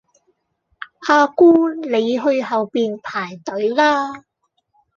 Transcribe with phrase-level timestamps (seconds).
[1.09, 4.23] 阿姑你去後面排隊啦